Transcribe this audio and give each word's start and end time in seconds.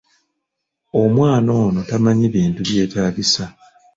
Omwana 1.01 1.49
ono 1.63 1.79
tamanyi 1.89 2.25
bintu 2.35 2.59
byetaagisa. 2.69 3.43